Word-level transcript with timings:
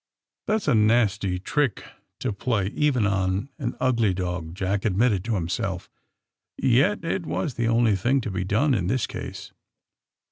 *' 0.21 0.29
That 0.47 0.61
^s 0.61 0.67
a 0.67 0.73
nasty 0.73 1.37
trick 1.37 1.83
to 2.21 2.33
play, 2.33 2.69
even 2.69 3.05
on 3.05 3.49
an 3.59 3.75
ugly 3.79 4.15
dog/' 4.15 4.55
Jack 4.55 4.83
admitted 4.83 5.23
to 5.25 5.35
himself. 5.35 5.91
*^Yet 6.59 7.05
it 7.05 7.27
was 7.27 7.53
the 7.53 7.67
only 7.67 7.95
thing 7.95 8.19
to 8.21 8.31
be 8.31 8.43
done 8.43 8.73
in 8.73 8.87
this 8.87 9.05
case. 9.05 9.51